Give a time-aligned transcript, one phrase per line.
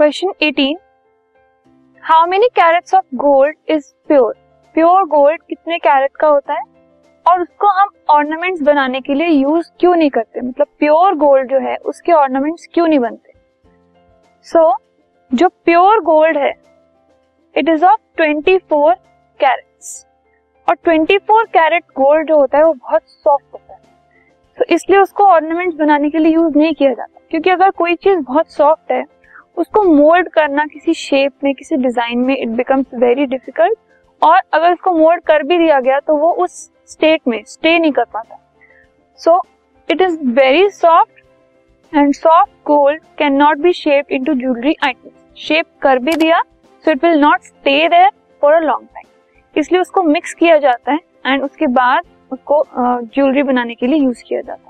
[0.00, 0.76] Question 18
[2.02, 4.34] how many carats of gold is pure
[4.74, 6.60] pure gold कितने carat का होता है?
[7.28, 10.40] और उसको हम ऑर्नामेंट्स बनाने के लिए यूज़ क्यों नहीं करते?
[10.40, 13.32] मतलब प्योर गोल्ड जो है उसके ऑर्नामेंट्स क्यों नहीं बनते?
[14.42, 14.76] सो so,
[15.34, 16.54] जो प्योर गोल्ड है
[17.56, 18.94] इट इज़ ऑफ़ 24
[19.40, 20.06] कैरेट्स
[20.68, 23.80] और 24 कैरेट गोल्ड जो होता है वो बहुत सॉफ्ट होता है।
[24.58, 28.18] तो इसलिए उसको ऑर्नामेंट्स बनाने के लिए यूज़ नहीं किया जाता। क्योंकि अगर कोई चीज़
[28.18, 29.19] बहुत सॉफ्ट है
[29.60, 33.78] उसको मोल्ड करना किसी शेप में, किसी डिज़ाइन में इट बिकम्स वेरी डिफ़िकल्ट
[34.22, 36.52] और अगर उसको मोल्ड कर भी दिया गया तो वो उस
[36.88, 38.38] स्टेट में स्टे नहीं कर पाता।
[39.20, 39.40] So
[39.88, 41.18] it is very soft
[41.92, 46.40] and soft gold can not be shape into jewellery item shape कर भी दिया
[46.84, 48.10] so it will not stay there
[48.42, 49.06] for a long time
[49.56, 54.22] इसलिए उसको मिक्स किया जाता है एंड उसके बाद उसको ज्वेलरी बनाने के लिए यूज़
[54.28, 54.69] किया जाता है।